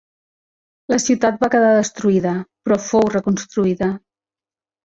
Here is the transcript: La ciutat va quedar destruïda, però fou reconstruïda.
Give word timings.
La 0.93 0.97
ciutat 1.03 1.37
va 1.43 1.49
quedar 1.57 1.69
destruïda, 1.75 2.33
però 2.65 2.81
fou 2.87 3.07
reconstruïda. 3.17 3.93